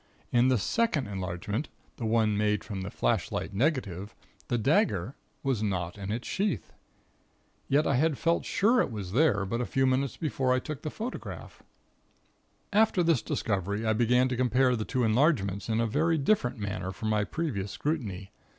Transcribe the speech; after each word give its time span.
In 0.31 0.47
the 0.47 0.57
second 0.57 1.05
enlargement 1.05 1.69
the 1.97 2.07
one 2.07 2.35
made 2.35 2.63
from 2.63 2.81
the 2.81 2.89
flashlight 2.89 3.53
negative 3.53 4.15
the 4.47 4.57
dagger 4.57 5.15
was 5.43 5.61
not 5.61 5.95
in 5.95 6.11
its 6.11 6.27
sheath. 6.27 6.73
Yet, 7.67 7.85
I 7.85 7.97
had 7.97 8.17
felt 8.17 8.43
sure 8.43 8.81
it 8.81 8.89
was 8.89 9.11
there 9.11 9.45
but 9.45 9.61
a 9.61 9.65
few 9.67 9.85
minutes 9.85 10.17
before 10.17 10.53
I 10.53 10.57
took 10.59 10.81
the 10.81 10.89
photograph. 10.89 11.61
"After 12.73 13.03
this 13.03 13.21
discovery 13.21 13.85
I 13.85 13.93
began 13.93 14.27
to 14.29 14.35
compare 14.35 14.75
the 14.75 14.85
two 14.85 15.03
enlargements 15.03 15.69
in 15.69 15.79
a 15.79 15.85
very 15.85 16.17
different 16.17 16.57
manner 16.57 16.91
from 16.91 17.09
my 17.09 17.23
previous 17.23 17.69
scrutiny. 17.69 18.31